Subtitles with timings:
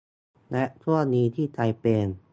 [0.51, 1.85] และช่วงนี้ที่ไทเป